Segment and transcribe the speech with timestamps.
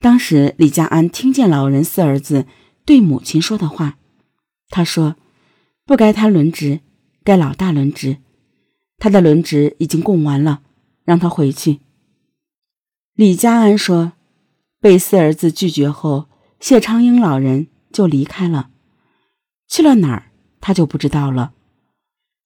[0.00, 2.46] 当时李家安听见老人四儿子
[2.86, 3.98] 对母亲说的话，
[4.70, 5.16] 他说
[5.84, 6.80] ：“不该他轮值，
[7.22, 8.16] 该老大轮值。
[8.96, 10.62] 他的轮值已经供完了，
[11.04, 11.80] 让他回去。”
[13.14, 14.12] 李家安说
[14.80, 16.28] ：“被四儿子拒绝后，
[16.58, 18.70] 谢昌英老人就离开了，
[19.68, 20.30] 去了哪儿
[20.62, 21.52] 他就不知道了。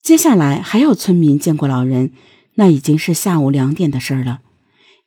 [0.03, 2.13] 接下来还有村民见过老人，
[2.55, 4.41] 那已经是下午两点的事儿了。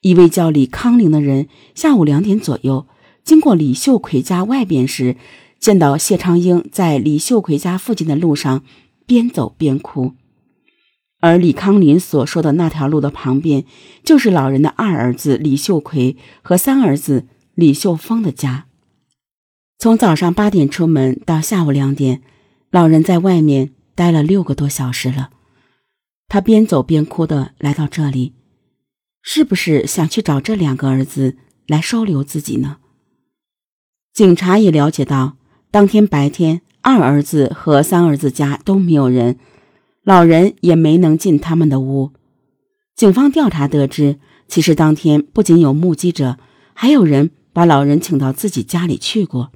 [0.02, 2.88] 一位叫李康林的人，下午两点左右
[3.23, 5.18] 经过李秀奎家外边时，
[5.60, 8.64] 见到谢昌英在李秀奎家附近的路上
[9.06, 10.14] 边走边哭。”
[11.20, 13.65] 而李康林所说的那条路的旁边，
[14.04, 17.25] 就是老人的二儿子李秀奎和三儿子
[17.56, 18.68] 李秀峰的家。
[19.79, 22.21] 从早上八点出门到下午两点，
[22.70, 25.32] 老人在外面待了六个多小时了。
[26.28, 28.34] 他边走边哭的来到这里，
[29.21, 32.78] 是不是想去找这两个儿子来收留自己呢？
[34.14, 35.38] 警察也了解到，
[35.70, 39.38] 当天白天二儿子和三儿子家都没有人。
[40.04, 42.14] 老人也没能进他们的屋。
[42.96, 46.38] 警方调查得知，其实当天不仅有目击者，
[46.74, 49.52] 还有人把老人请到自己家里去过。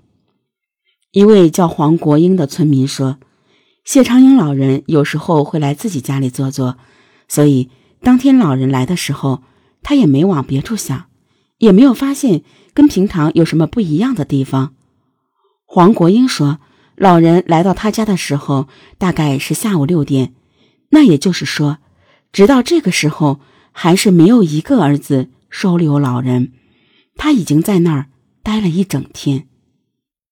[1.14, 3.18] 一位叫黄国英的村民说
[3.86, 6.78] ：“谢长英老人有时候会来自己家里坐坐，
[7.30, 7.70] 所以
[8.02, 9.42] 当天老人来的时候，
[9.84, 11.06] 他也没往别处想，
[11.58, 12.44] 也没有发现
[12.74, 14.74] 跟平常有什么不一样的地方。”
[15.66, 16.60] 黄国英说
[16.98, 20.34] ：“老人来到他家的时候，大概是下午六点。”
[20.94, 21.78] 那也就是说，
[22.34, 23.40] 直到这个时候，
[23.72, 26.52] 还是没有一个儿子收留老人。
[27.16, 28.08] 他已经在那儿
[28.44, 29.48] 待了一整天。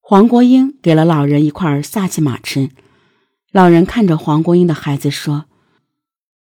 [0.02, 2.72] 黄国英给了老人一块萨琪玛吃。
[3.52, 5.46] 老人看着黄国英的孩子说：“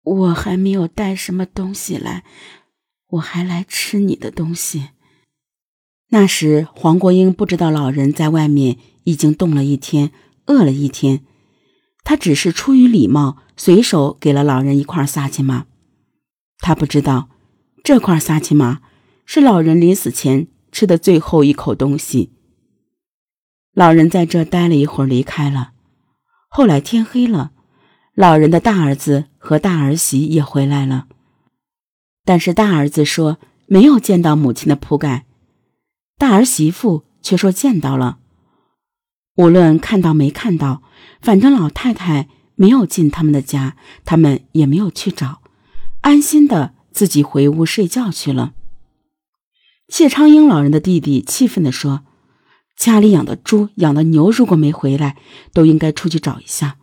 [0.02, 2.24] 我还没有带什么东西来，
[3.10, 4.90] 我还来吃你的东西。”
[6.12, 10.10] 那时黄国英不知道老人在外面已经冻了一天，
[10.46, 11.24] 饿了一天。
[12.02, 15.66] 他只是出于礼貌，随手给了老人一块萨琪玛。
[16.58, 17.28] 他不知道，
[17.84, 18.80] 这块萨琪玛
[19.24, 22.32] 是老人临死前吃的最后一口东西。
[23.72, 25.72] 老人在这待了一会儿，离开了。
[26.48, 27.52] 后来天黑了，
[28.14, 31.06] 老人的大儿子和大儿媳也回来了，
[32.30, 35.26] 但是大儿子说没有见到母亲的铺盖，
[36.16, 38.20] 大儿媳妇却说见到了。
[39.34, 40.80] 无论看到没看到，
[41.20, 45.42] 反正老太太没有进他们的家，他们也没有去找，
[46.02, 48.52] 安心的自己回屋睡觉去了。
[49.88, 52.02] 谢昌英老人的弟弟气愤地说
[52.78, 55.16] ：“家里养的猪、养的牛，如果没回来，
[55.52, 56.76] 都应该出去找一下。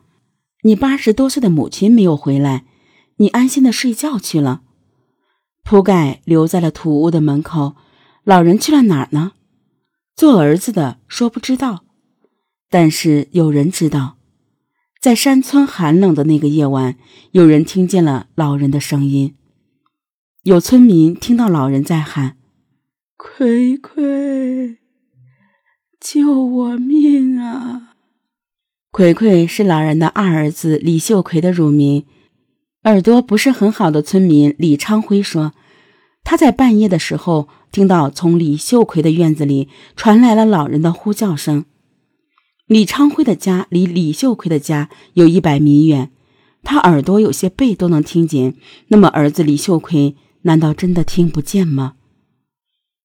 [0.64, 2.66] 你八十多岁的母亲没有回来，
[3.16, 4.64] 你安心的睡觉去了，
[5.70, 7.76] 铺盖留在了土屋的门口，
[8.24, 9.34] 老人去了哪儿呢？
[10.16, 11.84] 做儿子的说不知道。”
[12.72, 14.16] 但是有人知道，
[15.02, 16.96] 在山村寒冷的那个夜晚，
[17.32, 19.36] 有人听见了老人的声音。
[20.44, 22.38] 有村民听到老人在喊
[23.18, 24.78] ：“葵葵，
[26.00, 27.96] 救我命啊！”
[28.92, 32.06] 葵葵是老人的二儿子李秀奎的乳名。
[32.88, 35.52] 耳朵不是很好的村民李昌辉说，
[36.24, 39.68] 他在半夜的时候听到从李秀奎的院子里
[39.98, 41.66] 传来了老人的呼叫声。
[42.66, 46.12] 李昌辉的家离李秀奎的家有一百米远，
[46.64, 48.56] 他耳朵有些背都能听见。
[48.88, 51.96] 那么儿子李秀奎难道真的听不见吗？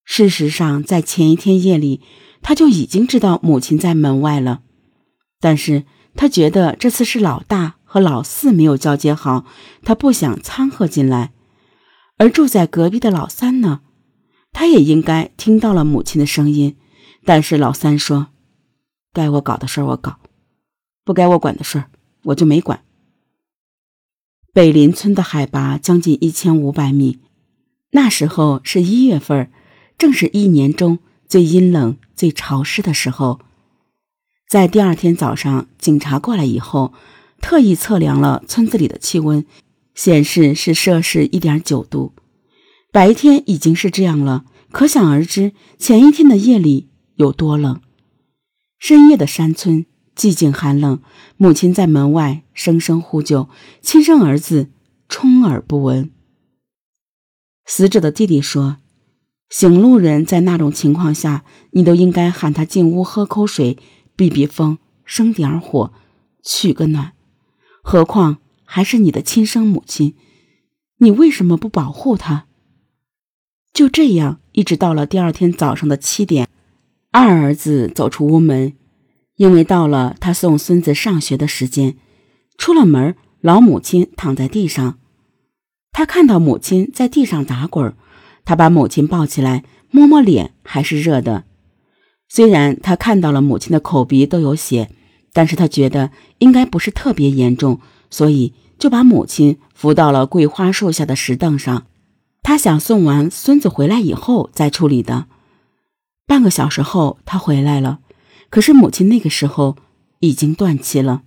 [0.05, 2.01] 事实上，在前一天夜里，
[2.41, 4.61] 他就已经知道母亲在门外了。
[5.41, 5.83] 但是
[6.15, 9.45] 他觉得这次是老大和老四没有交接好，
[9.83, 11.35] 他不想掺和进来。
[12.17, 13.83] 而住在隔壁的老三呢，
[14.51, 16.79] 他也应该听到了母亲的声音，
[17.27, 18.29] 但是老三说。
[19.13, 20.21] 该我搞的事儿我搞，
[21.05, 21.91] 不该我管的事儿
[22.23, 22.83] 我就没管。
[24.55, 27.21] 北林村的海拔将近一千五百米，
[27.91, 29.53] 那时候是一月份，
[29.99, 30.99] 正是一年中
[31.29, 33.39] 最阴冷、最潮湿的时候。
[34.49, 36.95] 在第二天早上，警察过来以后，
[37.43, 39.45] 特意测量了村子里的气温，
[39.95, 42.15] 显示是摄氏一点九度。
[42.91, 47.81] 白天已经是这样了，可想而知前一天的夜里有多冷。
[48.79, 49.85] 深夜的山村
[50.17, 51.03] 寂静寒冷，
[51.37, 53.49] 母亲在门外声声呼救，
[53.83, 54.71] 亲生儿子
[55.09, 56.11] 充耳不闻。
[57.67, 58.79] 死者的弟弟说
[59.51, 63.79] ：“行路人在那种情况下，你都应该喊他进屋喝口水，
[64.17, 65.93] 避避风，生点火，
[66.43, 67.13] 取个暖。
[67.83, 70.15] 何况还是你的亲生母亲，
[70.99, 72.47] 你为什么不保护她？”
[73.75, 76.49] 就这样，一直到了第二天早上的七点，
[77.11, 78.75] 二儿子走出屋门，
[79.37, 81.97] 因为到了他送孙子上学的时间。
[82.59, 84.99] 出了门，老母亲躺在地上，
[85.91, 87.95] 他看到母亲在地上打滚，
[88.45, 91.45] 他把母亲抱起来，摸摸脸，还是热的。
[92.29, 94.91] 虽然他看到了母亲的口鼻都有血，
[95.33, 97.81] 但是他觉得应该不是特别严重，
[98.11, 101.87] 所以就把母亲扶到了桂花树下的石凳上。
[102.43, 105.27] 他想送完孙子回来以后再处理的。
[106.27, 108.01] 半个小时后，他回来了，
[108.51, 109.77] 可是母亲那个时候
[110.21, 111.23] 已经断气了。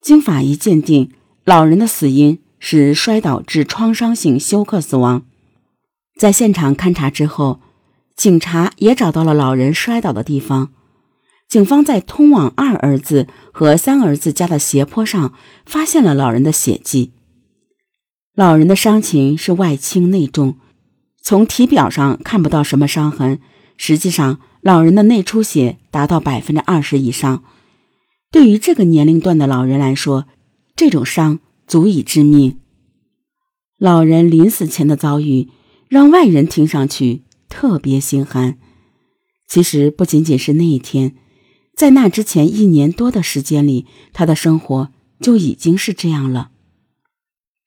[0.00, 1.12] 经法医鉴定，
[1.44, 5.22] 老人的死因是摔倒致创伤性休克死亡。
[6.18, 7.60] 在现场勘查之后，
[8.16, 10.70] 警察也找到了老人摔倒的地方。
[11.48, 15.32] 警方在通往二儿子和三儿子家的斜坡上
[15.64, 17.12] 发现了老人的血迹。
[18.34, 20.58] 老人的伤情是外轻内重，
[21.22, 23.40] 从体表上看不到什么伤痕。
[23.78, 27.42] 实际上，老人的内出血达到百分之二十以上。
[28.30, 30.26] 对于这个年龄段的老人来说，
[30.76, 32.58] 这种伤足以致命。
[33.78, 35.48] 老人临死前的遭遇，
[35.88, 38.58] 让外人听上去特别心寒。
[39.46, 41.14] 其实不仅仅是那一天，
[41.78, 44.90] 在那之前一年多的时间里，他的生活
[45.20, 46.50] 就已经是这样了。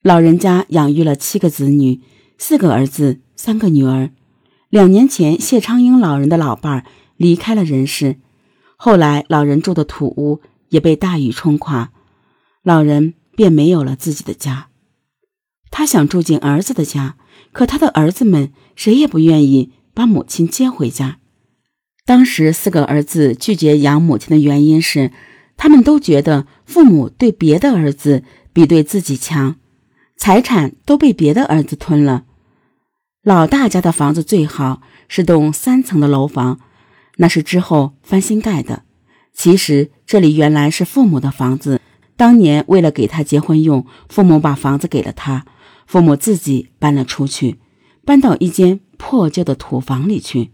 [0.03, 2.01] 老人家养育了七个子女，
[2.37, 4.11] 四个儿子，三个女儿。
[4.67, 6.85] 两年前，谢昌英老人的老伴儿
[7.15, 8.17] 离开了人世，
[8.75, 11.93] 后来老人住的土屋也被大雨冲垮，
[12.63, 14.67] 老人便没有了自己的家。
[15.69, 17.15] 他想住进儿子的家，
[17.53, 21.19] 可他的儿子们谁也不愿意把母亲接回家。
[22.05, 25.11] 当时四个儿子拒绝养母亲的原因是，
[25.55, 29.55] 他们都觉得父母对别的儿子比对自己强。
[30.17, 32.25] 财产都被别的儿子吞了。
[33.23, 36.59] 老大家的房子最好，是栋三层的楼房，
[37.17, 38.83] 那是之后翻新盖的。
[39.33, 41.79] 其实这里原来是父母的房子，
[42.17, 45.45] 当年为了给他结婚用，父母把房子给了他，
[45.87, 47.59] 父母自己搬了出去，
[48.03, 50.51] 搬到一间破旧的土房里去。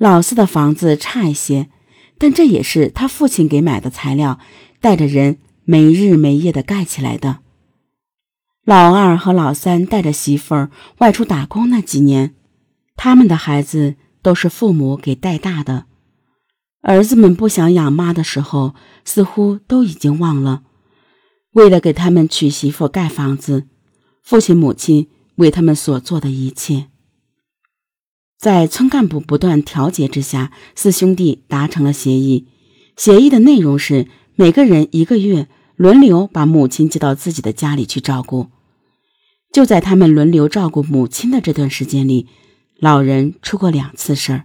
[0.00, 1.68] 老四的房子差一些，
[2.16, 4.38] 但这也是他父亲给买的材料，
[4.80, 7.40] 带着人没日没夜的盖起来的。
[8.64, 10.70] 老二和老三带着媳妇儿
[11.00, 12.34] 外出打工那几年，
[12.96, 15.84] 他们的孩子都是父母给带大的。
[16.80, 18.74] 儿子们不想养妈的时候，
[19.04, 20.62] 似乎都已经忘了。
[21.52, 23.66] 为了给他们娶媳妇、盖房子，
[24.22, 26.86] 父亲母亲为他们所做的一切，
[28.40, 32.46] 在村干部不断调解之下，四兄弟达成了协议。
[32.96, 35.46] 协议的内容是每个人一个月
[35.76, 38.46] 轮流把母亲接到自己的家里去照顾。
[39.52, 42.28] 就在他们轮流照顾母亲的这段时间里，
[42.78, 44.44] 老人出过两次事儿。